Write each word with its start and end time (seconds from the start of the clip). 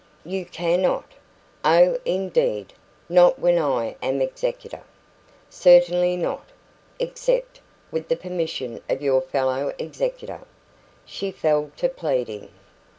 "You 0.25 0.45
cannot." 0.47 1.11
"Oh, 1.63 1.95
indeed! 2.05 2.73
Not 3.07 3.37
when 3.37 3.59
I 3.59 3.97
am 4.01 4.19
executor?" 4.19 4.81
"Certainly 5.47 6.17
not 6.17 6.45
except 6.99 7.61
with 7.91 8.07
the 8.07 8.15
permission 8.17 8.81
of 8.89 9.03
your 9.03 9.21
fellow 9.21 9.75
executor." 9.77 10.41
She 11.05 11.29
fell 11.29 11.69
to 11.77 11.87
pleading. 11.87 12.49